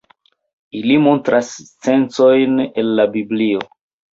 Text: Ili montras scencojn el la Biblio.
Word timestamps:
Ili 0.79 0.95
montras 1.03 1.51
scencojn 1.57 2.59
el 2.65 2.91
la 3.01 3.09
Biblio. 3.19 3.63